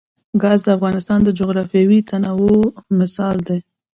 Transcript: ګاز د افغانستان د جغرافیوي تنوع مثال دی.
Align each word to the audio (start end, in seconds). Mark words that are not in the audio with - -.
ګاز 0.41 0.59
د 0.63 0.67
افغانستان 0.77 1.19
د 1.23 1.29
جغرافیوي 1.39 1.99
تنوع 2.09 2.61
مثال 2.99 3.37
دی. 3.47 3.59